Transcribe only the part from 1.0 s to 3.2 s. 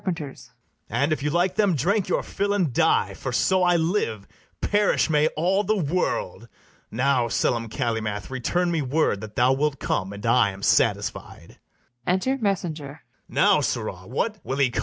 if you like them, drink your fill and die;